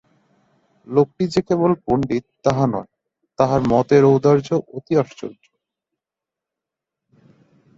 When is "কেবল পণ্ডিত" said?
1.41-2.25